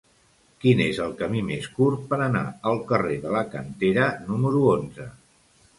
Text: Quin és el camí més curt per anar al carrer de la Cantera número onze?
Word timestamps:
Quin 0.63 0.79
és 0.85 1.01
el 1.03 1.13
camí 1.19 1.43
més 1.49 1.67
curt 1.75 2.09
per 2.13 2.19
anar 2.29 2.43
al 2.71 2.83
carrer 2.93 3.19
de 3.27 3.37
la 3.39 3.45
Cantera 3.55 4.09
número 4.33 4.69
onze? 4.77 5.11